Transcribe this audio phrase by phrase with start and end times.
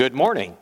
[0.00, 0.56] Good morning.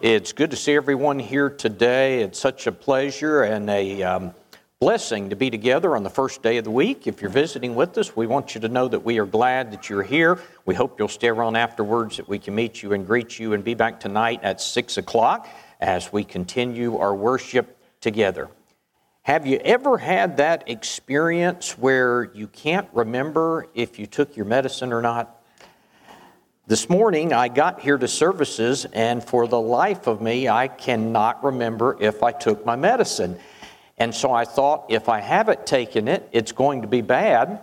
[0.00, 2.20] It's good to see everyone here today.
[2.22, 4.34] It's such a pleasure and a um,
[4.80, 7.06] blessing to be together on the first day of the week.
[7.06, 9.88] If you're visiting with us, we want you to know that we are glad that
[9.88, 10.40] you're here.
[10.66, 13.62] We hope you'll stay around afterwards, that we can meet you and greet you and
[13.62, 15.46] be back tonight at 6 o'clock
[15.80, 18.48] as we continue our worship together.
[19.22, 24.92] Have you ever had that experience where you can't remember if you took your medicine
[24.92, 25.40] or not?
[26.66, 31.44] This morning I got here to services, and for the life of me, I cannot
[31.44, 33.38] remember if I took my medicine.
[33.98, 37.60] And so I thought if I haven't taken it, it's going to be bad.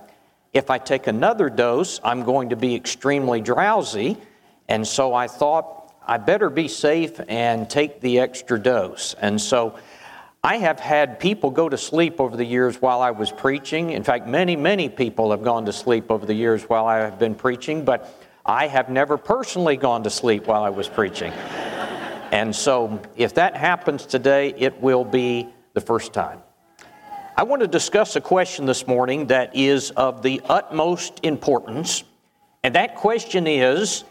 [0.53, 4.17] If I take another dose, I'm going to be extremely drowsy.
[4.70, 9.15] And so I thought I better be safe and take the extra dose.
[9.15, 9.79] And so
[10.43, 13.93] I have had people go to sleep over the years while I was preaching.
[13.93, 17.18] In fact, many, many people have gone to sleep over the years while I have
[17.18, 21.32] been preaching, but I have never personally gone to sleep while I was preaching.
[22.32, 26.40] and so, if that happens today, it will be the first time.
[27.38, 32.04] I want to discuss a question this morning that is of the utmost importance.
[32.63, 34.04] And that question is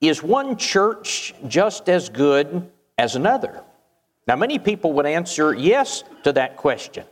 [0.00, 3.62] Is one church just as good as another?
[4.26, 7.04] Now, many people would answer yes to that question.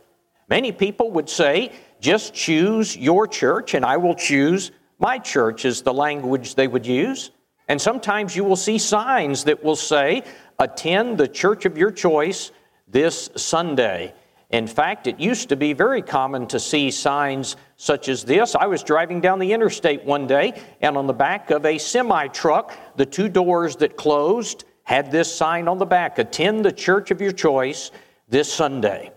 [0.49, 4.71] Many people would say, Just choose your church, and I will choose
[5.03, 7.31] my church is the language they would use.
[7.67, 10.23] And sometimes you will see signs that will say,
[10.59, 12.51] attend the church of your choice
[12.87, 14.13] this Sunday.
[14.49, 18.55] In fact, it used to be very common to see signs such as this.
[18.55, 22.27] I was driving down the interstate one day, and on the back of a semi
[22.27, 27.11] truck, the two doors that closed had this sign on the back Attend the church
[27.11, 27.91] of your choice
[28.29, 29.11] this Sunday.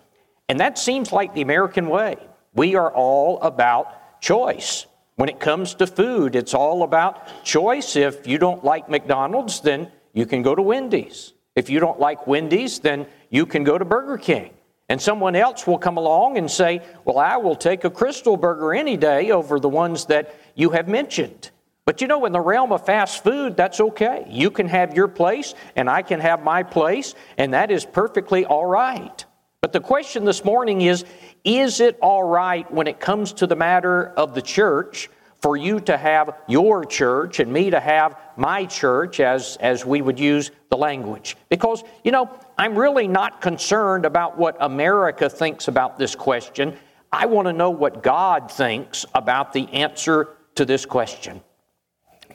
[0.49, 2.17] And that seems like the American way.
[2.55, 4.87] We are all about choice.
[5.17, 7.97] When it comes to food, it's all about choice.
[7.97, 11.33] If you don't like McDonald's, then you can go to Wendy's.
[11.55, 14.51] If you don't like Wendy's, then you can go to Burger King.
[14.91, 18.75] And someone else will come along and say, Well, I will take a Krystal Burger
[18.75, 21.51] any day over the ones that you have mentioned.
[21.87, 24.27] But you know, in the realm of fast food, that's okay.
[24.29, 28.45] You can have your place, and I can have my place, and that is perfectly
[28.45, 29.25] all right.
[29.61, 31.05] But the question this morning is
[31.43, 35.11] Is it all right when it comes to the matter of the church
[35.47, 40.03] for you to have your church and me to have my church, as, as we
[40.03, 41.37] would use the language?
[41.49, 46.77] Because, you know, I'm really not concerned about what America thinks about this question.
[47.13, 51.41] I want to know what God thinks about the answer to this question.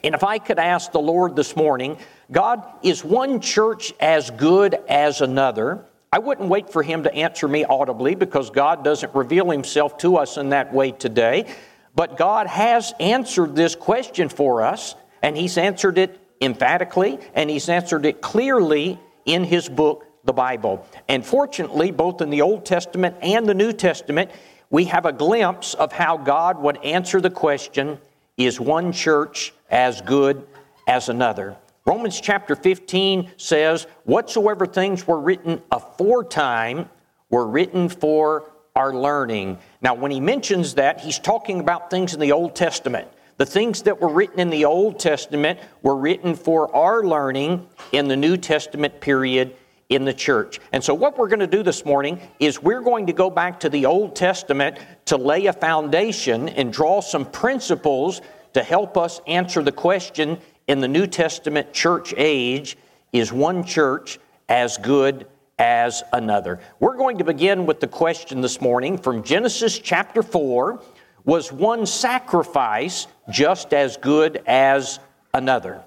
[0.02, 1.98] And if I could ask the Lord this morning,
[2.30, 5.84] God, is one church as good as another?
[6.10, 10.16] I wouldn't wait for him to answer me audibly because God doesn't reveal himself to
[10.16, 11.54] us in that way today.
[11.94, 17.68] But God has answered this question for us, and he's answered it emphatically, and he's
[17.68, 20.86] answered it clearly in his book, the Bible.
[21.08, 24.30] And fortunately, both in the Old Testament and the New Testament,
[24.70, 27.98] we have a glimpse of how God would answer the question
[28.36, 30.46] is one church as good
[30.88, 31.56] as another?
[31.84, 36.88] Romans chapter 15 says, Whatsoever things were written aforetime
[37.28, 39.58] were written for our learning.
[39.80, 43.08] Now, when he mentions that, he's talking about things in the Old Testament.
[43.36, 48.08] The things that were written in the Old Testament were written for our learning in
[48.08, 49.56] the New Testament period
[49.88, 50.60] in the church.
[50.72, 53.60] And so, what we're going to do this morning is we're going to go back
[53.60, 58.20] to the Old Testament to lay a foundation and draw some principles
[58.54, 62.76] to help us answer the question in the New Testament church age
[63.12, 64.18] is one church
[64.48, 65.26] as good
[65.58, 66.60] as another?
[66.80, 70.82] We're going to begin with the question this morning from Genesis chapter 4
[71.24, 74.98] Was one sacrifice just as good as
[75.34, 75.82] another?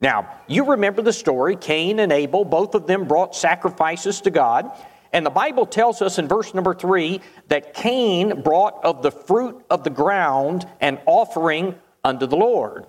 [0.00, 4.70] Now, you remember the story Cain and Abel, both of them brought sacrifices to God.
[5.12, 9.64] And the Bible tells us in verse number three that Cain brought of the fruit
[9.68, 12.86] of the ground an offering unto the Lord.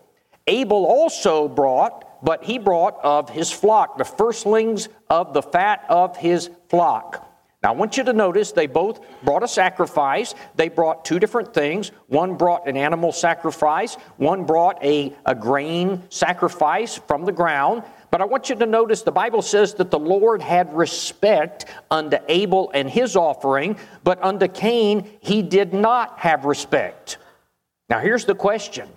[0.48, 6.18] Abel also brought, but he brought of his flock, the firstlings of the fat of
[6.18, 7.28] his flock.
[7.64, 10.34] Now, I want you to notice they both brought a sacrifice.
[10.56, 11.92] They brought two different things.
[12.08, 17.84] One brought an animal sacrifice, one brought a, a grain sacrifice from the ground.
[18.10, 22.18] But I want you to notice the Bible says that the Lord had respect unto
[22.28, 27.20] Abel and his offering, but unto Cain he did not have respect.
[27.90, 28.90] Now, here's the question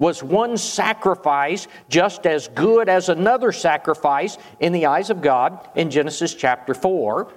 [0.00, 5.90] was one sacrifice just as good as another sacrifice in the eyes of God in
[5.90, 7.32] Genesis chapter 4?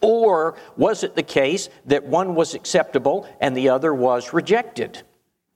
[0.00, 5.02] Or was it the case that one was acceptable and the other was rejected?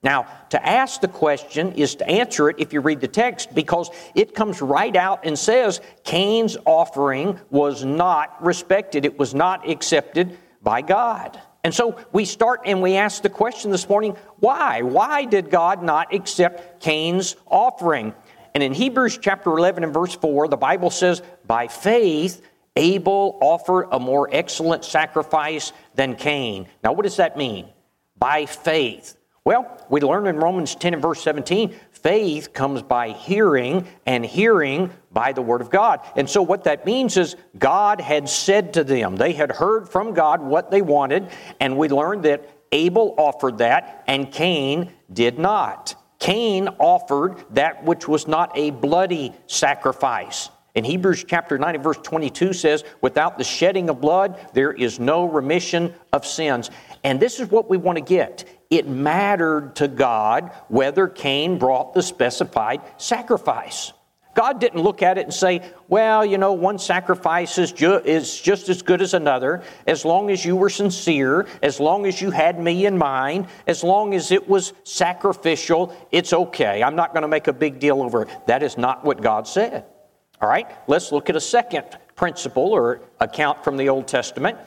[0.02, 3.90] Now, to ask the question is to answer it if you read the text because
[4.14, 10.38] it comes right out and says Cain's offering was not respected, it was not accepted
[10.62, 11.40] by God.
[11.66, 14.82] And so we start and we ask the question this morning why?
[14.82, 18.14] Why did God not accept Cain's offering?
[18.54, 22.40] And in Hebrews chapter 11 and verse 4, the Bible says, By faith,
[22.76, 26.68] Abel offered a more excellent sacrifice than Cain.
[26.84, 27.66] Now, what does that mean?
[28.16, 29.16] By faith.
[29.46, 34.90] Well, we learn in Romans 10 and verse 17, faith comes by hearing, and hearing
[35.12, 36.00] by the Word of God.
[36.16, 40.14] And so, what that means is God had said to them, they had heard from
[40.14, 41.28] God what they wanted,
[41.60, 45.94] and we learned that Abel offered that, and Cain did not.
[46.18, 50.50] Cain offered that which was not a bloody sacrifice.
[50.76, 55.00] In Hebrews chapter 9 and verse 22 says, Without the shedding of blood, there is
[55.00, 56.70] no remission of sins.
[57.02, 61.94] And this is what we want to get it mattered to God whether Cain brought
[61.94, 63.92] the specified sacrifice.
[64.36, 68.38] God didn't look at it and say, well, you know, one sacrifice is, ju- is
[68.38, 72.30] just as good as another, as long as you were sincere, as long as you
[72.30, 76.82] had me in mind, as long as it was sacrificial, it's okay.
[76.82, 78.28] I'm not going to make a big deal over it.
[78.46, 79.86] That is not what God said.
[80.42, 84.58] All right, let's look at a second principle or account from the Old Testament.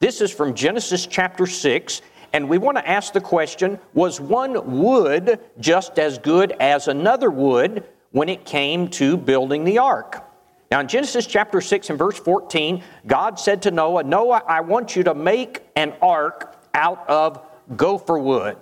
[0.00, 2.02] This is from Genesis chapter 6,
[2.32, 7.30] and we want to ask the question Was one wood just as good as another
[7.30, 10.24] wood when it came to building the ark?
[10.70, 14.96] Now, in Genesis chapter 6 and verse 14, God said to Noah, Noah, I want
[14.96, 17.46] you to make an ark out of
[17.76, 18.56] gopher wood.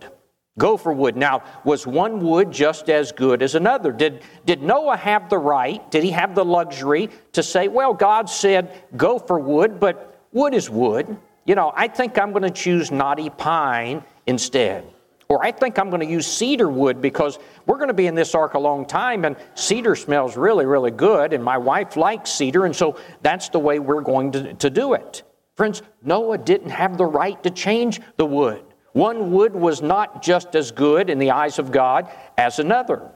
[0.59, 1.17] Gopher wood.
[1.17, 3.93] Now, was one wood just as good as another?
[3.93, 8.29] Did, did Noah have the right, did he have the luxury to say, well, God
[8.29, 11.17] said gopher wood, but wood is wood?
[11.51, 14.85] You know, I think I'm going to choose knotty pine instead.
[15.29, 18.15] Or I think I'm going to use cedar wood because we're going to be in
[18.15, 21.33] this ark a long time and cedar smells really, really good.
[21.33, 24.95] And my wife likes cedar, and so that's the way we're going to, to do
[24.95, 25.25] it.
[25.57, 28.63] Friends, Noah didn't have the right to change the wood.
[28.93, 32.09] One wood was not just as good in the eyes of God
[32.39, 33.11] as another.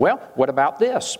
[0.00, 1.16] Well, what about this?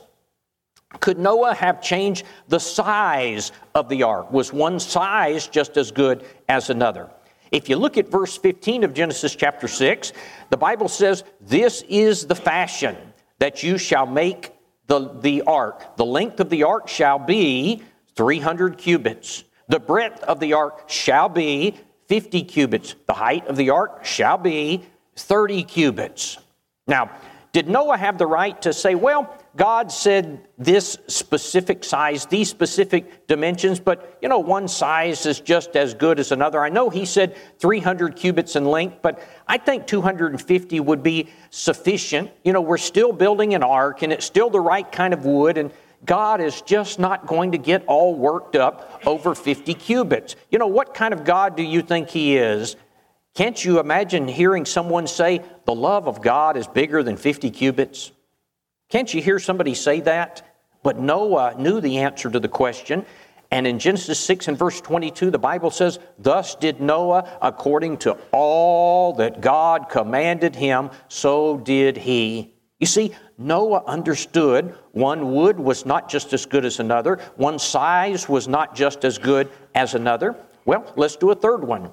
[1.00, 4.32] Could Noah have changed the size of the ark?
[4.32, 7.10] Was one size just as good as another?
[7.52, 10.12] If you look at verse 15 of Genesis chapter 6,
[10.50, 12.96] the Bible says, This is the fashion
[13.38, 14.52] that you shall make
[14.86, 15.96] the, the ark.
[15.96, 17.82] The length of the ark shall be
[18.16, 19.44] 300 cubits.
[19.68, 21.76] The breadth of the ark shall be
[22.06, 22.94] 50 cubits.
[23.06, 24.84] The height of the ark shall be
[25.16, 26.38] 30 cubits.
[26.86, 27.10] Now,
[27.52, 33.26] did Noah have the right to say, well, God said this specific size, these specific
[33.26, 36.62] dimensions, but you know, one size is just as good as another.
[36.62, 42.30] I know he said 300 cubits in length, but I think 250 would be sufficient.
[42.44, 45.58] You know, we're still building an ark and it's still the right kind of wood,
[45.58, 45.72] and
[46.04, 50.36] God is just not going to get all worked up over 50 cubits.
[50.50, 52.76] You know, what kind of God do you think he is?
[53.34, 58.12] Can't you imagine hearing someone say, the love of God is bigger than 50 cubits?
[58.88, 60.42] Can't you hear somebody say that?
[60.82, 63.04] But Noah knew the answer to the question.
[63.50, 68.16] And in Genesis 6 and verse 22, the Bible says, Thus did Noah according to
[68.32, 72.54] all that God commanded him, so did he.
[72.78, 78.28] You see, Noah understood one wood was not just as good as another, one size
[78.28, 80.36] was not just as good as another.
[80.64, 81.90] Well, let's do a third one.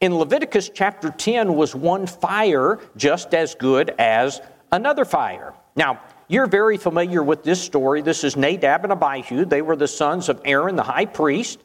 [0.00, 4.40] In Leviticus chapter 10 was one fire just as good as
[4.72, 5.54] another fire.
[5.76, 8.02] Now, you're very familiar with this story.
[8.02, 9.44] This is Nadab and Abihu.
[9.44, 11.60] They were the sons of Aaron, the high priest.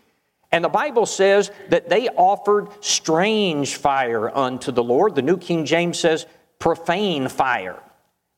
[0.51, 5.15] And the Bible says that they offered strange fire unto the Lord.
[5.15, 6.25] The New King James says
[6.59, 7.81] profane fire.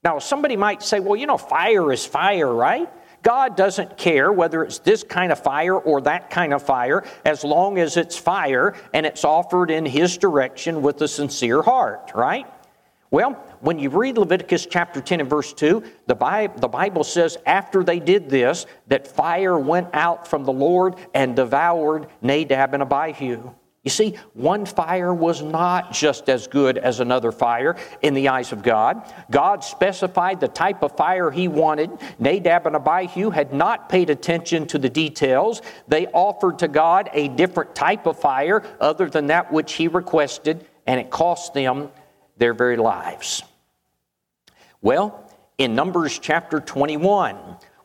[0.04, 2.90] Now, somebody might say, well, you know, fire is fire, right?
[3.24, 7.44] God doesn't care whether it's this kind of fire or that kind of fire, as
[7.44, 12.46] long as it's fire and it's offered in His direction with a sincere heart, right?
[13.14, 17.38] Well, when you read Leviticus chapter 10 and verse 2, the Bible, the Bible says
[17.46, 22.82] after they did this, that fire went out from the Lord and devoured Nadab and
[22.82, 23.52] Abihu.
[23.84, 28.52] You see, one fire was not just as good as another fire in the eyes
[28.52, 29.14] of God.
[29.30, 31.92] God specified the type of fire He wanted.
[32.18, 35.62] Nadab and Abihu had not paid attention to the details.
[35.88, 40.66] They offered to God a different type of fire other than that which He requested,
[40.88, 41.92] and it cost them
[42.38, 43.44] their very lives.
[44.82, 47.38] Well, in Numbers chapter 21,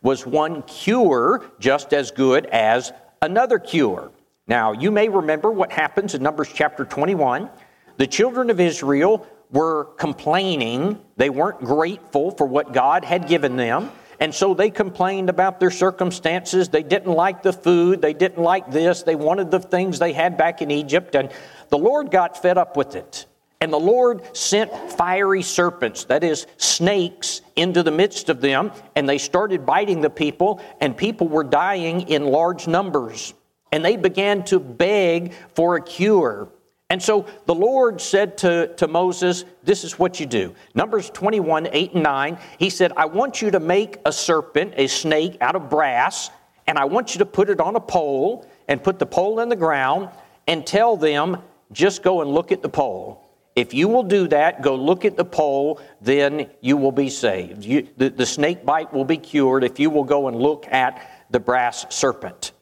[0.02, 4.10] was one cure just as good as another cure?
[4.46, 7.50] Now, you may remember what happens in Numbers chapter 21.
[7.98, 11.00] The children of Israel were complaining.
[11.16, 13.90] They weren't grateful for what God had given them.
[14.20, 16.68] And so they complained about their circumstances.
[16.68, 18.02] They didn't like the food.
[18.02, 19.02] They didn't like this.
[19.02, 21.14] They wanted the things they had back in Egypt.
[21.14, 21.30] And
[21.68, 23.26] the Lord got fed up with it.
[23.60, 29.08] And the Lord sent fiery serpents, that is, snakes, into the midst of them, and
[29.08, 33.34] they started biting the people, and people were dying in large numbers.
[33.72, 36.48] And they began to beg for a cure.
[36.88, 40.54] And so the Lord said to, to Moses, This is what you do.
[40.74, 44.86] Numbers 21, 8 and 9, he said, I want you to make a serpent, a
[44.86, 46.30] snake, out of brass,
[46.68, 49.48] and I want you to put it on a pole, and put the pole in
[49.48, 50.10] the ground,
[50.46, 53.27] and tell them, just go and look at the pole.
[53.58, 57.64] If you will do that, go look at the pole, then you will be saved.
[57.64, 61.26] You, the, the snake bite will be cured if you will go and look at
[61.30, 62.52] the brass serpent.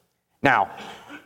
[0.43, 0.75] Now,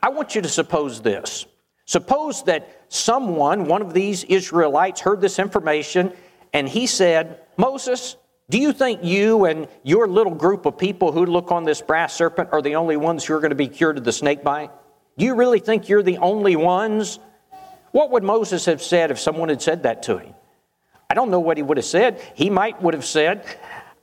[0.03, 1.47] I want you to suppose this.
[1.85, 6.15] Suppose that someone, one of these Israelites, heard this information
[6.53, 8.17] and he said, Moses,
[8.49, 12.12] do you think you and your little group of people who look on this brass
[12.12, 14.73] serpent are the only ones who are going to be cured of the snake bite?
[15.17, 17.21] Do you really think you're the only ones?
[17.92, 20.35] What would Moses have said if someone had said that to him?
[21.09, 22.20] I don't know what he would have said.
[22.35, 23.44] He might would have said,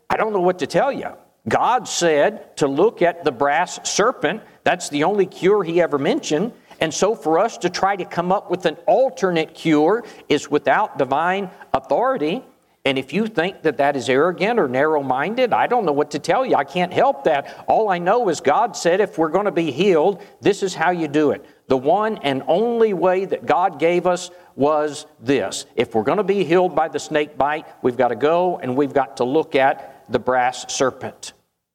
[0.10, 1.12] I don't know what to tell you.
[1.48, 4.42] God said to look at the brass serpent.
[4.64, 6.52] That's the only cure he ever mentioned.
[6.82, 10.98] And so for us to try to come up with an alternate cure is without
[10.98, 12.44] divine authority.
[12.86, 16.12] And if you think that that is arrogant or narrow minded, I don't know what
[16.12, 16.56] to tell you.
[16.56, 17.66] I can't help that.
[17.68, 20.92] All I know is God said if we're going to be healed, this is how
[20.92, 21.46] you do it.
[21.68, 25.66] The one and only way that God gave us was this.
[25.76, 28.76] If we're going to be healed by the snake bite, we've got to go and
[28.76, 31.34] we've got to look at the brass serpent.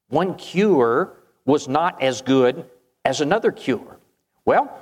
[0.08, 2.64] One cure was not as good
[3.04, 3.98] as another cure.
[4.44, 4.80] Well,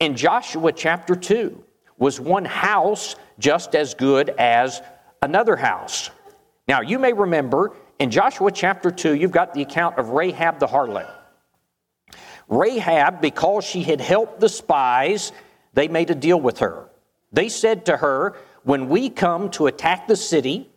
[0.00, 1.64] in Joshua chapter 2,
[1.98, 4.82] was one house just as good as
[5.22, 6.10] another house?
[6.66, 10.66] Now, you may remember in Joshua chapter 2, you've got the account of Rahab the
[10.66, 11.10] harlot.
[12.50, 15.32] Rahab, because she had helped the spies,
[15.72, 16.88] they made a deal with her.
[17.32, 20.68] They said to her, When we come to attack the city,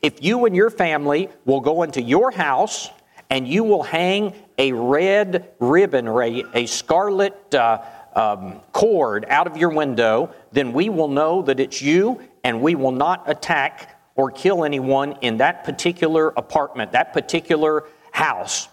[0.00, 2.88] if you and your family will go into your house
[3.28, 6.06] and you will hang a red ribbon
[6.54, 7.82] a scarlet uh,
[8.14, 12.76] um, cord out of your window, then we will know that it's you and we
[12.76, 18.68] will not attack or kill anyone in that particular apartment, that particular house.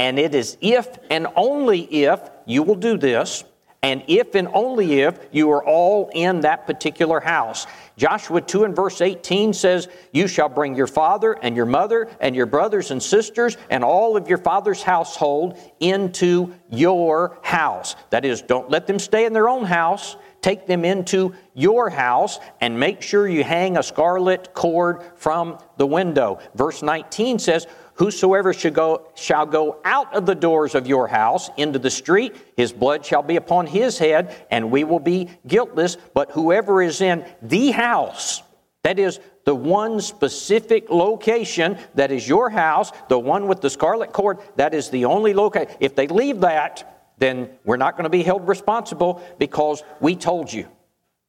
[0.00, 3.44] And it is if and only if you will do this,
[3.82, 7.66] and if and only if you are all in that particular house.
[7.98, 12.34] Joshua 2 and verse 18 says, You shall bring your father and your mother and
[12.34, 17.94] your brothers and sisters and all of your father's household into your house.
[18.08, 20.16] That is, don't let them stay in their own house.
[20.40, 25.86] Take them into your house and make sure you hang a scarlet cord from the
[25.86, 26.38] window.
[26.54, 27.66] Verse 19 says,
[28.00, 32.34] Whosoever shall go, shall go out of the doors of your house into the street,
[32.56, 35.98] his blood shall be upon his head, and we will be guiltless.
[36.14, 38.42] But whoever is in the house,
[38.84, 44.14] that is the one specific location that is your house, the one with the scarlet
[44.14, 45.76] cord, that is the only location.
[45.78, 50.50] If they leave that, then we're not going to be held responsible because we told
[50.50, 50.66] you.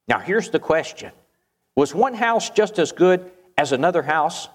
[0.08, 1.12] Now, here's the question
[1.76, 4.48] Was one house just as good as another house?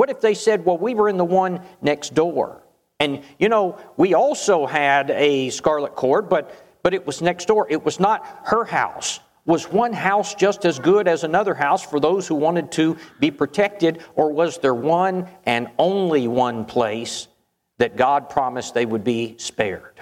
[0.00, 2.62] What if they said, well, we were in the one next door?
[3.00, 7.66] And, you know, we also had a scarlet cord, but, but it was next door.
[7.68, 9.20] It was not her house.
[9.44, 13.30] Was one house just as good as another house for those who wanted to be
[13.30, 17.28] protected, or was there one and only one place
[17.76, 20.00] that God promised they would be spared?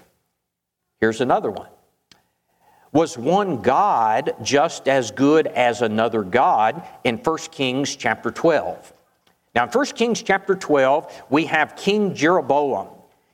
[1.00, 1.70] Here's another one.
[2.92, 8.92] Was one God just as good as another God in 1 Kings chapter 12?
[9.58, 12.86] Now, in 1 Kings chapter 12, we have King Jeroboam.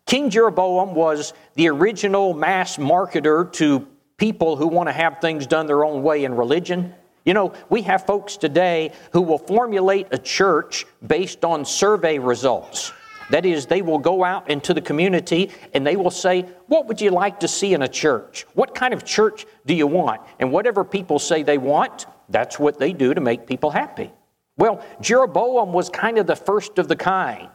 [0.07, 5.67] King Jeroboam was the original mass marketer to people who want to have things done
[5.67, 6.95] their own way in religion.
[7.27, 12.95] You know, we have folks today who will formulate a church based on survey results.
[13.29, 17.03] That is, they will go out into the community and they will say, What would
[17.03, 18.47] you like to see in a church?
[18.55, 20.23] What kind of church do you want?
[20.39, 24.11] And whatever people say they want, that's what they do to make people happy.
[24.57, 27.49] Well, Jeroboam was kind of the first of the kind.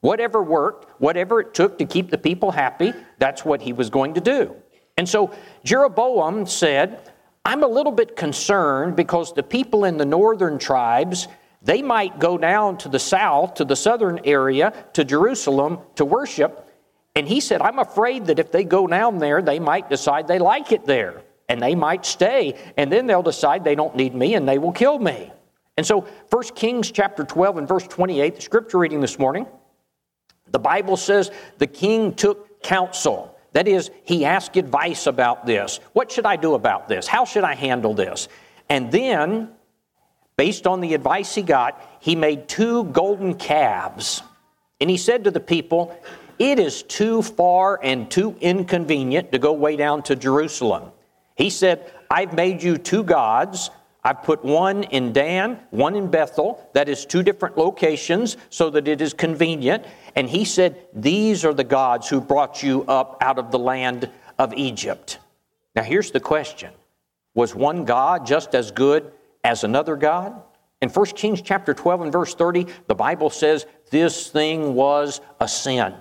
[0.00, 4.14] Whatever worked, whatever it took to keep the people happy, that's what he was going
[4.14, 4.54] to do.
[4.96, 5.32] And so
[5.64, 7.12] Jeroboam said,
[7.44, 11.28] I'm a little bit concerned because the people in the northern tribes,
[11.62, 16.66] they might go down to the south, to the southern area, to Jerusalem to worship.
[17.14, 20.38] And he said, I'm afraid that if they go down there, they might decide they
[20.38, 22.58] like it there and they might stay.
[22.76, 25.30] And then they'll decide they don't need me and they will kill me.
[25.76, 29.46] And so 1 Kings chapter 12 and verse 28, the scripture reading this morning,
[30.50, 33.36] the Bible says the king took counsel.
[33.52, 35.80] That is, he asked advice about this.
[35.92, 37.06] What should I do about this?
[37.06, 38.28] How should I handle this?
[38.68, 39.50] And then,
[40.36, 44.22] based on the advice he got, he made two golden calves.
[44.80, 45.98] And he said to the people,
[46.38, 50.90] It is too far and too inconvenient to go way down to Jerusalem.
[51.34, 53.70] He said, I've made you two gods.
[54.06, 56.70] I've put one in Dan, one in Bethel.
[56.74, 59.84] That is two different locations so that it is convenient.
[60.14, 64.08] And he said, These are the gods who brought you up out of the land
[64.38, 65.18] of Egypt.
[65.74, 66.70] Now, here's the question
[67.34, 69.10] Was one God just as good
[69.42, 70.40] as another God?
[70.80, 75.48] In 1 Kings chapter 12 and verse 30, the Bible says this thing was a
[75.48, 75.92] sin.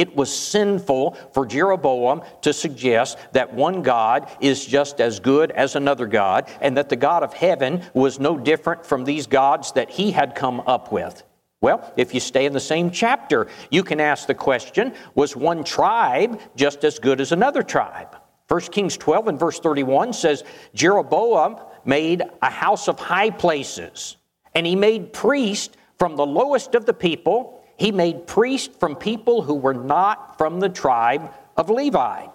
[0.00, 5.76] It was sinful for Jeroboam to suggest that one God is just as good as
[5.76, 9.90] another God, and that the God of heaven was no different from these gods that
[9.90, 11.22] he had come up with.
[11.60, 15.64] Well, if you stay in the same chapter, you can ask the question was one
[15.64, 18.16] tribe just as good as another tribe?
[18.48, 24.16] 1 Kings 12 and verse 31 says Jeroboam made a house of high places,
[24.54, 29.40] and he made priests from the lowest of the people he made priests from people
[29.40, 32.26] who were not from the tribe of Levi.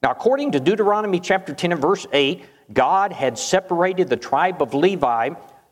[0.00, 4.72] Now, according to Deuteronomy chapter 10 and verse 8, God had separated the tribe of
[4.72, 5.30] Levi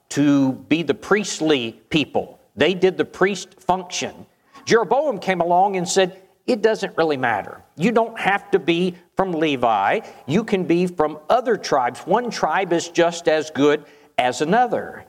[0.09, 2.41] to be the priestly people.
[2.57, 4.27] They did the priest function.
[4.65, 7.63] Jeroboam came along and said, It doesn't really matter.
[7.77, 12.01] You don't have to be from Levi, you can be from other tribes.
[12.01, 13.85] One tribe is just as good
[14.19, 15.05] as another.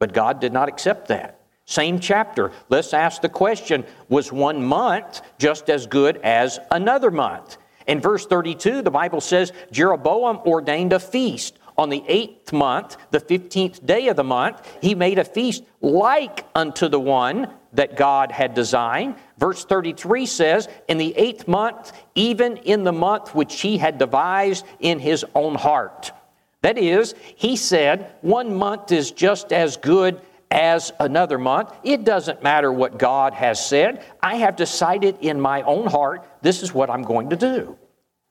[0.00, 1.41] But God did not accept that.
[1.72, 2.52] Same chapter.
[2.68, 7.56] Let's ask the question Was one month just as good as another month?
[7.86, 11.58] In verse 32, the Bible says Jeroboam ordained a feast.
[11.78, 16.44] On the eighth month, the 15th day of the month, he made a feast like
[16.54, 19.16] unto the one that God had designed.
[19.38, 24.66] Verse 33 says, In the eighth month, even in the month which he had devised
[24.78, 26.12] in his own heart.
[26.60, 30.20] That is, he said, one month is just as good
[30.52, 31.72] as another month.
[31.82, 34.04] It doesn't matter what God has said.
[34.22, 37.76] I have decided in my own heart, this is what I'm going to do.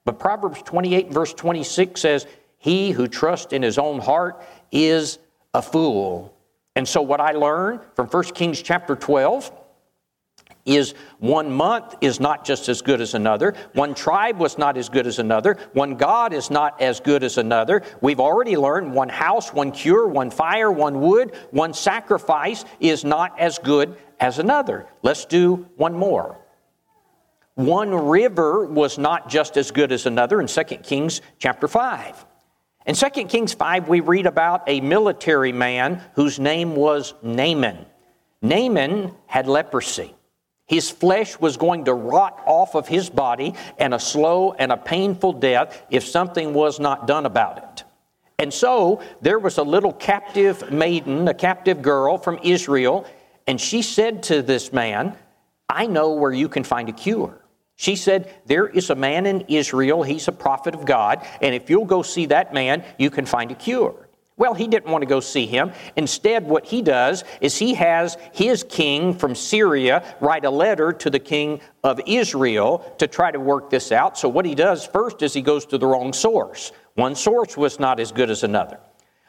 [0.05, 5.17] But Proverbs 28, verse 26 says, He who trusts in his own heart is
[5.53, 6.33] a fool.
[6.75, 9.51] And so, what I learned from 1 Kings chapter 12
[10.75, 13.53] is one month is not just as good as another.
[13.73, 15.57] One tribe was not as good as another.
[15.73, 17.83] One God is not as good as another.
[18.01, 23.39] We've already learned one house, one cure, one fire, one wood, one sacrifice is not
[23.39, 24.87] as good as another.
[25.01, 26.37] Let's do one more.
[27.55, 32.25] One river was not just as good as another in 2 Kings chapter 5.
[32.85, 37.85] In 2 Kings 5, we read about a military man whose name was Naaman.
[38.41, 40.15] Naaman had leprosy.
[40.71, 44.77] His flesh was going to rot off of his body and a slow and a
[44.77, 47.83] painful death if something was not done about it.
[48.39, 53.05] And so there was a little captive maiden, a captive girl from Israel,
[53.47, 55.17] and she said to this man,
[55.67, 57.37] I know where you can find a cure.
[57.75, 61.69] She said, There is a man in Israel, he's a prophet of God, and if
[61.69, 64.07] you'll go see that man, you can find a cure.
[64.37, 65.71] Well, he didn't want to go see him.
[65.95, 71.09] Instead, what he does is he has his king from Syria write a letter to
[71.09, 74.17] the king of Israel to try to work this out.
[74.17, 76.71] So, what he does first is he goes to the wrong source.
[76.95, 78.79] One source was not as good as another.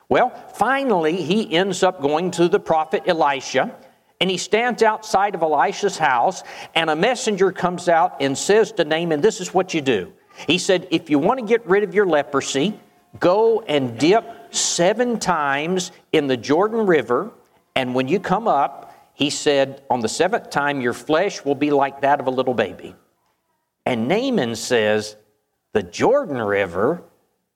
[0.08, 3.74] Well, finally, he ends up going to the prophet Elisha,
[4.20, 6.42] and he stands outside of Elisha's house,
[6.74, 10.12] and a messenger comes out and says to Naaman, This is what you do.
[10.46, 12.78] He said, If you want to get rid of your leprosy,
[13.18, 17.30] go and dip seven times in the Jordan River,
[17.74, 21.70] and when you come up, he said, on the seventh time, your flesh will be
[21.70, 22.94] like that of a little baby.
[23.84, 25.16] And Naaman says,
[25.72, 27.02] the Jordan River,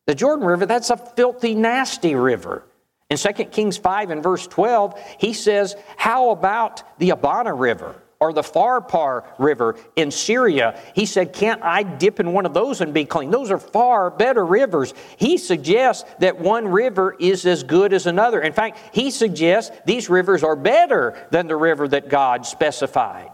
[0.07, 2.65] the Jordan River, that's a filthy, nasty river.
[3.09, 8.03] In 2 Kings 5 and verse 12, he says, How about the Abana River?
[8.21, 10.81] Or the Pharpar River in Syria.
[10.95, 13.31] He said, Can't I dip in one of those and be clean?
[13.31, 14.95] Those are far better rivers.
[15.17, 18.41] He suggests that one river is as good as another.
[18.41, 23.31] In fact, he suggests these rivers are better than the river that God specified.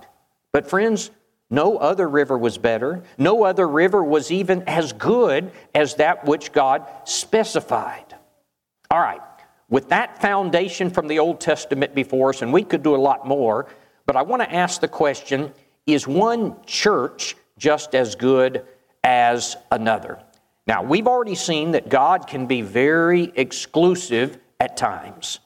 [0.53, 1.11] But, friends,
[1.53, 3.03] no other river was better.
[3.19, 8.17] No other river was even as good as that which God specified.
[8.91, 9.21] All right,
[9.69, 13.27] with that foundation from the Old Testament before us, and we could do a lot
[13.27, 13.67] more,
[14.07, 15.53] but I want to ask the question
[15.87, 18.65] is one church just as good
[19.03, 20.19] as another?
[20.67, 25.41] Now, we've already seen that God can be very exclusive at times.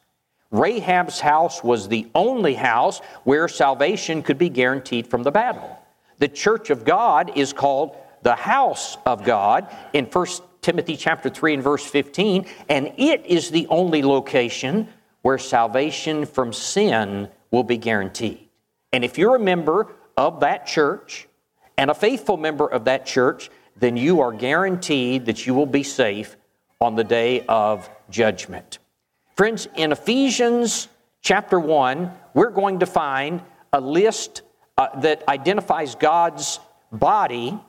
[0.51, 5.79] Rahab's house was the only house where salvation could be guaranteed from the battle.
[6.19, 10.27] The church of God is called the house of God in 1
[10.63, 14.89] Timothy chapter 3 and verse 15, and it is the only location
[15.23, 18.46] where salvation from sin will be guaranteed.
[18.97, 21.29] And if you're a member of that church
[21.77, 25.83] and a faithful member of that church, then you are guaranteed that you will be
[25.83, 26.39] safe
[26.81, 28.79] on the day of judgment.
[29.37, 30.89] Friends, in Ephesians
[31.21, 33.43] chapter 1, we're going to find
[33.75, 34.41] a list
[34.79, 36.59] uh, that identifies God's
[36.91, 37.61] body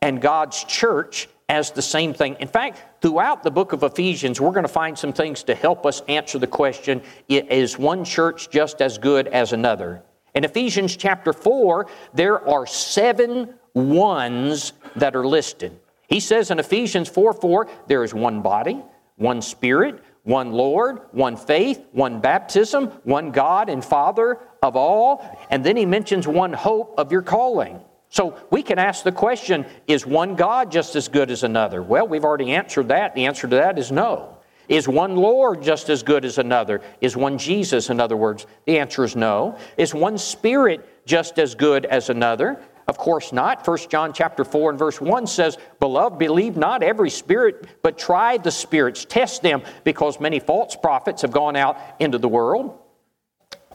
[0.00, 2.36] and God's church as the same thing.
[2.38, 5.84] In fact, throughout the book of Ephesians, we're going to find some things to help
[5.84, 10.04] us answer the question is one church just as good as another?
[10.36, 15.80] In Ephesians chapter 4, there are seven ones that are listed.
[16.08, 18.82] He says in Ephesians 4 4, there is one body,
[19.16, 25.24] one spirit, one Lord, one faith, one baptism, one God and Father of all.
[25.48, 27.80] And then he mentions one hope of your calling.
[28.10, 31.82] So we can ask the question is one God just as good as another?
[31.82, 33.14] Well, we've already answered that.
[33.14, 34.35] The answer to that is no.
[34.68, 36.80] Is one Lord just as good as another?
[37.00, 38.46] Is one Jesus, in other words?
[38.66, 39.58] The answer is no.
[39.76, 42.60] Is one Spirit just as good as another?
[42.88, 43.66] Of course not.
[43.66, 48.36] 1 John chapter 4 and verse 1 says, Beloved, believe not every spirit, but try
[48.36, 52.78] the spirits, test them, because many false prophets have gone out into the world.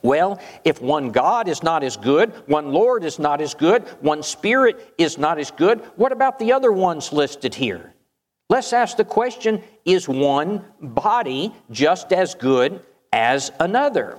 [0.02, 4.24] Well, if one God is not as good, one Lord is not as good, one
[4.24, 7.94] Spirit is not as good, what about the other ones listed here?
[8.52, 12.82] Let's ask the question is one body just as good
[13.14, 14.18] as another?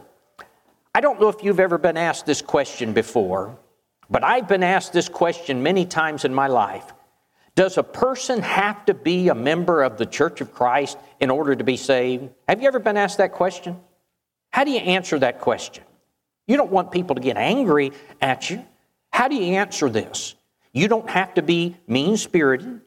[0.95, 3.59] I don't know if you've ever been asked this question before,
[4.09, 6.95] but I've been asked this question many times in my life.
[7.57, 11.55] Does a person have to be a member of the Church of Christ in order
[11.55, 12.31] to be saved?
[12.49, 13.79] Have you ever been asked that question?
[14.49, 15.85] How do you answer that question?
[16.47, 17.93] You don't want people to get angry
[18.23, 18.65] at you.
[19.11, 20.35] How do you answer this?
[20.73, 22.81] You don't have to be mean spirited,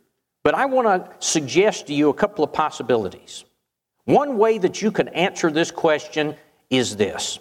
[0.46, 3.46] but I want to suggest to you a couple of possibilities.
[4.04, 6.36] One way that you can answer this question
[6.70, 7.40] is this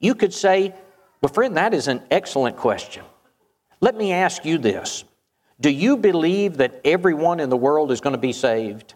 [0.00, 0.74] you could say,
[1.22, 3.04] Well, friend, that is an excellent question.
[3.80, 5.04] Let me ask you this
[5.60, 8.94] Do you believe that everyone in the world is going to be saved?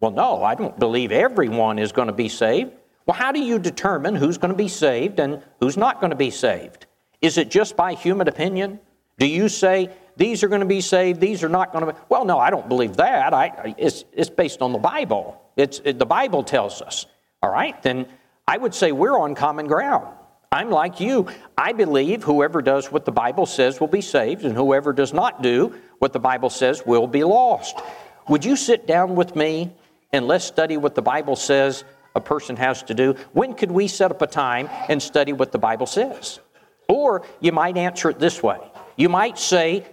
[0.00, 2.72] Well, no, I don't believe everyone is going to be saved.
[3.06, 6.16] Well, how do you determine who's going to be saved and who's not going to
[6.16, 6.86] be saved?
[7.22, 8.80] Is it just by human opinion?
[9.20, 11.98] Do you say these are going to be saved, these are not going to be?
[12.10, 13.34] Well, no, I don't believe that.
[13.34, 15.40] I, it's, it's based on the Bible.
[15.56, 17.06] It's, it, the Bible tells us.
[17.42, 18.06] All right, then
[18.46, 20.06] I would say we're on common ground.
[20.52, 21.26] I'm like you.
[21.56, 25.42] I believe whoever does what the Bible says will be saved, and whoever does not
[25.42, 27.80] do what the Bible says will be lost.
[28.28, 29.72] Would you sit down with me
[30.12, 33.14] and let's study what the Bible says a person has to do.
[33.32, 36.40] When could we set up a time and study what the Bible says?
[36.88, 38.58] Or you might answer it this way
[38.96, 39.86] you might say,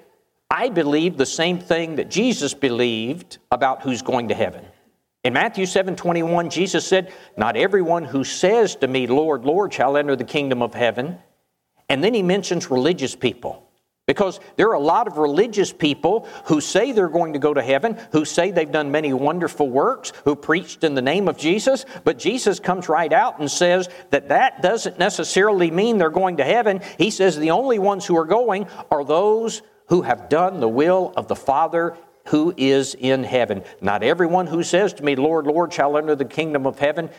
[0.49, 4.65] I believe the same thing that Jesus believed about who's going to heaven.
[5.23, 9.97] In Matthew 7 21, Jesus said, Not everyone who says to me, Lord, Lord, shall
[9.97, 11.17] enter the kingdom of heaven.
[11.89, 13.63] And then he mentions religious people.
[14.05, 17.61] Because there are a lot of religious people who say they're going to go to
[17.61, 21.85] heaven, who say they've done many wonderful works, who preached in the name of Jesus,
[22.05, 26.45] but Jesus comes right out and says that that doesn't necessarily mean they're going to
[26.45, 26.79] heaven.
[26.97, 31.13] He says the only ones who are going are those who have done the will
[31.15, 31.97] of the Father
[32.27, 33.63] who is in heaven.
[33.81, 37.09] Not everyone who says to me, Lord, Lord, shall enter the kingdom of heaven,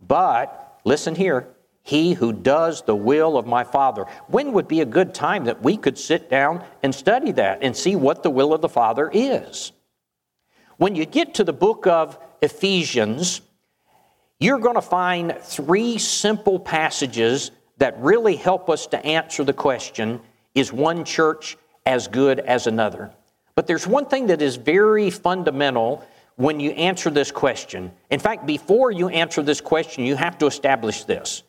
[0.00, 1.48] but listen here,
[1.82, 4.06] he who does the will of my Father.
[4.26, 7.76] When would be a good time that we could sit down and study that and
[7.76, 9.70] see what the will of the Father is?
[10.78, 13.40] When you get to the book of Ephesians,
[14.40, 20.20] you're going to find three simple passages that really help us to answer the question
[20.54, 21.56] is one church
[21.86, 23.10] as good as another?
[23.54, 26.04] But there's one thing that is very fundamental
[26.36, 27.90] when you answer this question.
[28.10, 31.42] In fact, before you answer this question, you have to establish this.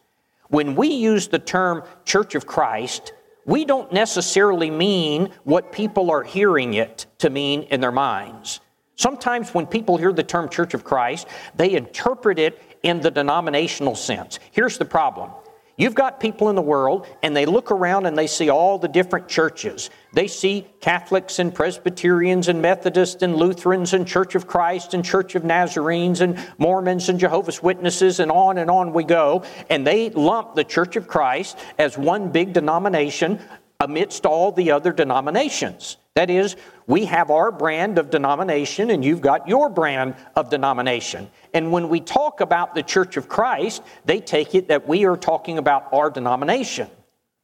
[0.48, 3.12] When we use the term Church of Christ,
[3.46, 8.62] we don't necessarily mean what people are hearing it to mean in their minds.
[8.96, 13.96] Sometimes when people hear the term Church of Christ, they interpret it in the denominational
[13.96, 14.40] sense.
[14.52, 15.32] Here's the problem
[15.80, 18.88] You've got people in the world, and they look around and they see all the
[18.88, 19.92] different churches.
[20.12, 25.36] They see Catholics and Presbyterians and Methodists and Lutherans and Church of Christ and Church
[25.36, 29.44] of Nazarenes and Mormons and Jehovah's Witnesses, and on and on we go.
[29.70, 33.40] And they lump the Church of Christ as one big denomination
[33.80, 35.98] amidst all the other denominations.
[36.18, 36.56] That is,
[36.88, 41.30] we have our brand of denomination and you've got your brand of denomination.
[41.54, 45.16] And when we talk about the Church of Christ, they take it that we are
[45.16, 46.90] talking about our denomination.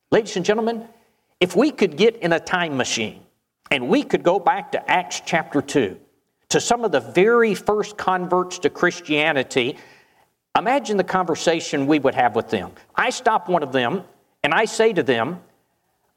[0.09, 0.87] Ladies and gentlemen,
[1.39, 3.21] if we could get in a time machine
[3.69, 5.95] and we could go back to Acts chapter 2,
[6.49, 9.77] to some of the very first converts to Christianity,
[10.57, 12.71] imagine the conversation we would have with them.
[12.95, 14.03] I stop one of them
[14.41, 15.41] and I say to them,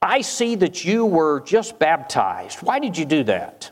[0.03, 2.59] I see that you were just baptized.
[2.63, 3.71] Why did you do that?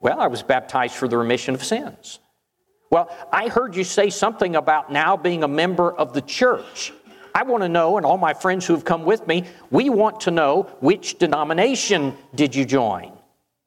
[0.00, 2.20] Well, I was baptized for the remission of sins.
[2.90, 6.92] Well, I heard you say something about now being a member of the church.
[7.34, 10.20] I want to know, and all my friends who have come with me, we want
[10.22, 13.12] to know which denomination did you join?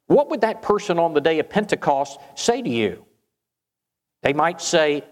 [0.06, 3.04] What would that person on the day of Pentecost say to you?
[4.22, 5.04] They might say,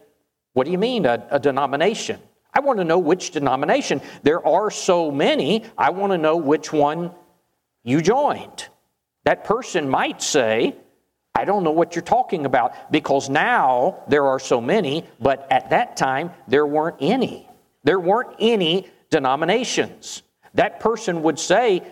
[0.52, 2.20] What do you mean, a, a denomination?
[2.53, 4.01] I want to know which denomination.
[4.23, 7.13] There are so many, I want to know which one
[7.83, 8.69] you joined.
[9.25, 10.77] That person might say,
[11.35, 15.71] I don't know what you're talking about because now there are so many, but at
[15.71, 17.49] that time there weren't any.
[17.85, 20.23] There weren't any denominations.
[20.55, 21.83] That person would say,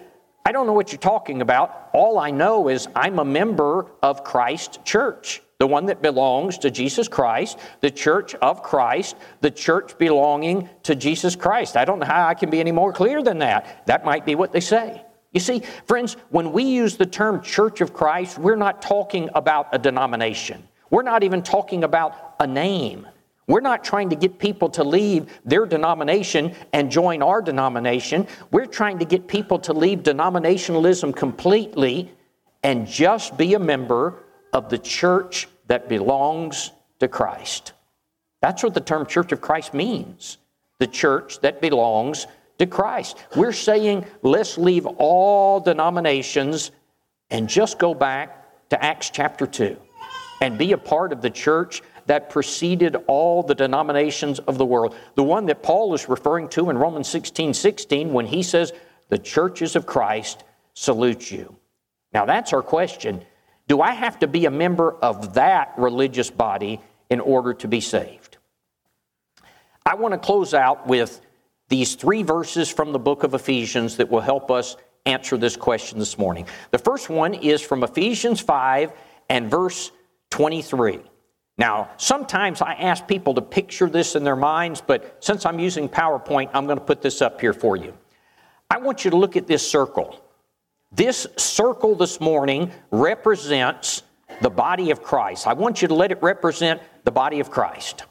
[0.44, 1.90] I don't know what you're talking about.
[1.92, 6.71] All I know is I'm a member of Christ Church the one that belongs to
[6.71, 11.77] Jesus Christ, the church of Christ, the church belonging to Jesus Christ.
[11.77, 13.87] I don't know how I can be any more clear than that.
[13.87, 15.03] That might be what they say.
[15.33, 19.68] You see, friends, when we use the term church of Christ, we're not talking about
[19.73, 20.66] a denomination.
[20.90, 23.07] We're not even talking about a name.
[23.49, 28.27] We're not trying to get people to leave their denomination and join our denomination.
[28.53, 32.12] We're trying to get people to leave denominationalism completely
[32.62, 37.72] and just be a member of the church that belongs to Christ.
[38.40, 40.38] That's what the term Church of Christ means
[40.78, 42.26] the church that belongs
[42.58, 43.18] to Christ.
[43.37, 46.70] We're saying let's leave all denominations
[47.30, 49.76] and just go back to Acts chapter 2
[50.40, 54.94] and be a part of the church that preceded all the denominations of the world.
[55.14, 58.72] The one that Paul is referring to in Romans 16 16 when he says,
[59.08, 61.56] The churches of Christ salute you.
[62.12, 63.24] Now that's our question.
[63.68, 67.81] Do I have to be a member of that religious body in order to be
[67.81, 68.38] saved?
[69.85, 71.20] I want to close out with
[71.68, 75.98] these three verses from the book of Ephesians that will help us answer this question
[75.98, 76.46] this morning.
[76.70, 78.92] The first one is from Ephesians 5
[79.28, 79.92] and verse
[80.31, 81.00] 23.
[81.59, 85.88] Now, sometimes I ask people to picture this in their minds, but since I'm using
[85.88, 87.92] PowerPoint, I'm going to put this up here for you.
[88.70, 90.22] I want you to look at this circle.
[90.90, 94.03] This circle this morning represents
[94.40, 95.46] the body of Christ.
[95.46, 98.05] I want you to let it represent the body of Christ.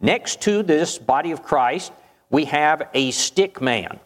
[0.00, 1.92] Next to this body of Christ,
[2.28, 3.98] we have a stick man.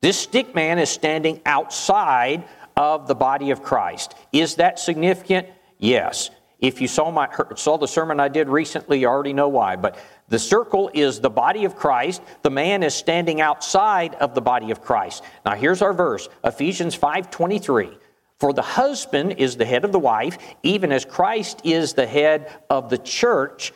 [0.00, 2.44] This stick man is standing outside
[2.76, 4.16] of the body of Christ.
[4.32, 5.46] Is that significant?
[5.78, 6.30] Yes.
[6.58, 9.76] If you saw my saw the sermon I did recently, you already know why.
[9.76, 12.22] But the circle is the body of Christ.
[12.42, 15.22] The man is standing outside of the body of Christ.
[15.44, 17.98] Now here's our verse, Ephesians 5:23.
[18.38, 22.50] For the husband is the head of the wife, even as Christ is the head
[22.68, 23.72] of the church,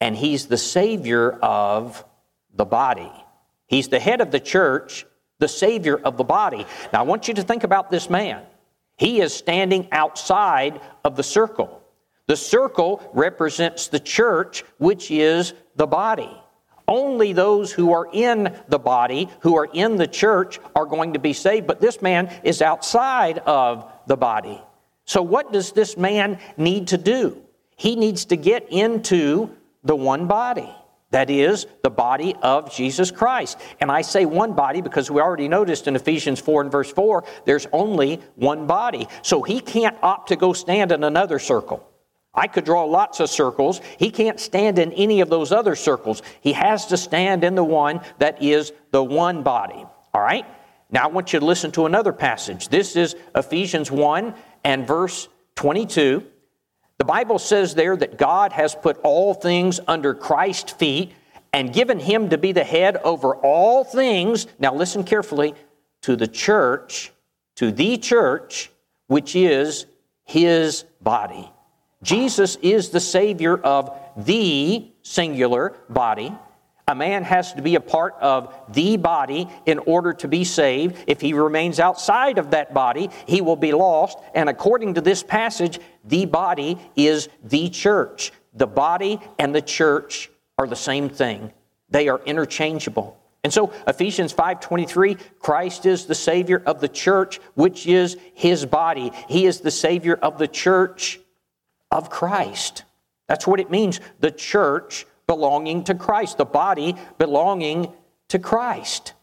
[0.00, 2.04] and he's the savior of
[2.52, 3.12] the body.
[3.66, 5.06] He's the head of the church,
[5.38, 6.66] the savior of the body.
[6.92, 8.42] Now I want you to think about this man.
[8.98, 11.80] He is standing outside of the circle.
[12.26, 16.30] The circle represents the church, which is the body.
[16.88, 21.18] Only those who are in the body, who are in the church, are going to
[21.18, 24.60] be saved, but this man is outside of the body.
[25.04, 27.42] So, what does this man need to do?
[27.76, 29.50] He needs to get into
[29.84, 30.68] the one body.
[31.10, 33.60] That is the body of Jesus Christ.
[33.80, 37.24] And I say one body because we already noticed in Ephesians 4 and verse 4,
[37.44, 39.06] there's only one body.
[39.20, 41.86] So he can't opt to go stand in another circle.
[42.34, 43.80] I could draw lots of circles.
[43.98, 46.22] He can't stand in any of those other circles.
[46.40, 49.84] He has to stand in the one that is the one body.
[50.14, 50.46] All right?
[50.90, 52.68] Now I want you to listen to another passage.
[52.68, 56.24] This is Ephesians 1 and verse 22.
[56.98, 61.12] The Bible says there that God has put all things under Christ's feet
[61.52, 64.46] and given him to be the head over all things.
[64.58, 65.54] Now listen carefully
[66.02, 67.12] to the church,
[67.56, 68.70] to the church,
[69.06, 69.84] which is
[70.24, 71.51] his body.
[72.02, 76.34] Jesus is the Savior of the singular body.
[76.88, 81.04] A man has to be a part of the body in order to be saved.
[81.06, 84.18] If he remains outside of that body, he will be lost.
[84.34, 88.32] And according to this passage, the body is the church.
[88.54, 91.52] The body and the church are the same thing,
[91.88, 93.16] they are interchangeable.
[93.44, 99.10] And so Ephesians 5:23, Christ is the savior of the church, which is his body.
[99.28, 101.18] He is the savior of the church
[101.92, 102.84] of Christ.
[103.28, 107.92] That's what it means, the church belonging to Christ, the body belonging
[108.28, 109.14] to Christ.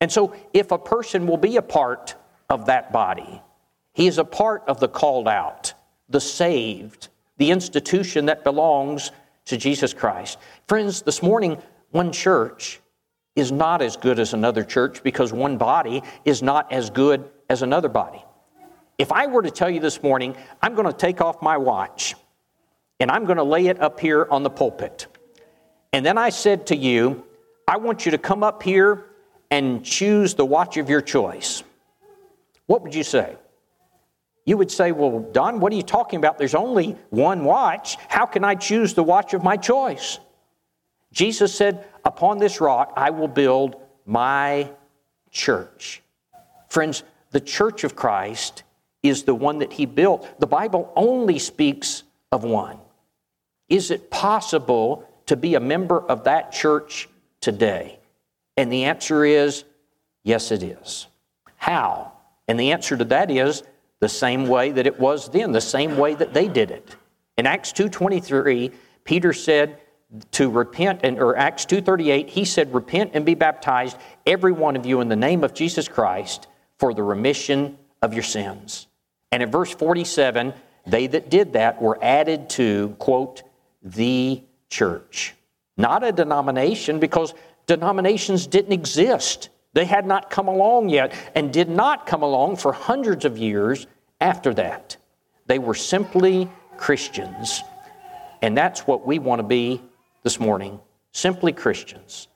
[0.00, 2.14] And so if a person will be a part
[2.50, 3.40] of that body,
[3.92, 5.72] he is a part of the called out,
[6.08, 7.08] the saved,
[7.38, 9.10] the institution that belongs
[9.46, 10.38] to Jesus Christ.
[10.68, 11.56] Friends, this morning,
[11.90, 12.80] one church
[13.36, 17.62] is not as good as another church because one body is not as good as
[17.62, 18.22] another body.
[18.98, 22.14] If I were to tell you this morning, I'm going to take off my watch
[22.98, 25.06] and I'm going to lay it up here on the pulpit.
[25.92, 27.24] And then I said to you,
[27.68, 29.06] I want you to come up here
[29.50, 31.62] and choose the watch of your choice.
[32.66, 33.36] What would you say?
[34.44, 36.38] You would say, Well, Don, what are you talking about?
[36.38, 37.96] There's only one watch.
[38.08, 40.18] How can I choose the watch of my choice?
[41.12, 44.70] Jesus said, Upon this rock I will build my
[45.30, 46.02] church.
[46.68, 48.62] Friends, the church of Christ
[49.08, 50.40] is the one that he built.
[50.40, 52.78] The Bible only speaks of one.
[53.68, 57.08] Is it possible to be a member of that church
[57.40, 57.98] today?
[58.56, 59.64] And the answer is
[60.22, 61.06] yes, it is.
[61.56, 62.12] How?
[62.48, 63.62] And the answer to that is
[64.00, 66.94] the same way that it was then, the same way that they did it.
[67.36, 68.72] In Acts 2:23,
[69.04, 69.78] Peter said
[70.32, 74.86] to repent and or Acts 2:38, he said repent and be baptized every one of
[74.86, 76.46] you in the name of Jesus Christ
[76.78, 78.85] for the remission of your sins.
[79.36, 80.54] And in verse 47,
[80.86, 83.42] they that did that were added to quote
[83.82, 85.34] the church.
[85.76, 87.34] Not a denomination because
[87.66, 89.50] denominations didn't exist.
[89.74, 93.86] They had not come along yet and did not come along for hundreds of years
[94.22, 94.96] after that.
[95.48, 97.60] They were simply Christians.
[98.40, 99.82] And that's what we want to be
[100.22, 100.80] this morning
[101.12, 102.28] simply Christians,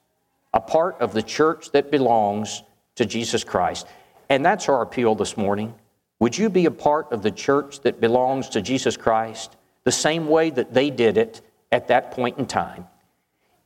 [0.52, 2.62] a part of the church that belongs
[2.96, 3.86] to Jesus Christ.
[4.28, 5.74] And that's our appeal this morning.
[6.20, 10.28] Would you be a part of the church that belongs to Jesus Christ the same
[10.28, 11.40] way that they did it
[11.72, 12.86] at that point in time?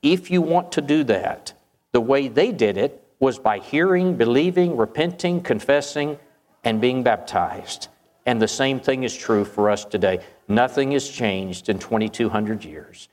[0.01, 1.53] If you want to do that,
[1.91, 6.17] the way they did it was by hearing, believing, repenting, confessing,
[6.63, 7.89] and being baptized.
[8.25, 10.19] And the same thing is true for us today.
[10.47, 13.09] Nothing has changed in 2,200 years.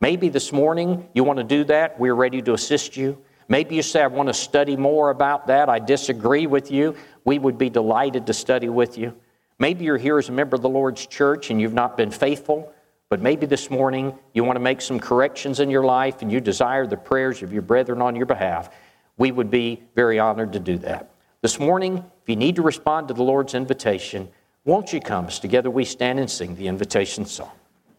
[0.00, 1.98] Maybe this morning you want to do that.
[1.98, 3.18] We're ready to assist you.
[3.50, 5.68] Maybe you say, I want to study more about that.
[5.68, 6.94] I disagree with you.
[7.24, 9.14] We would be delighted to study with you.
[9.58, 12.72] Maybe you're here as a member of the Lord's church and you've not been faithful,
[13.08, 16.40] but maybe this morning you want to make some corrections in your life and you
[16.40, 18.70] desire the prayers of your brethren on your behalf.
[19.16, 21.10] We would be very honored to do that.
[21.42, 24.28] This morning, if you need to respond to the Lord's invitation,
[24.64, 27.50] won't you come as together we stand and sing the invitation song?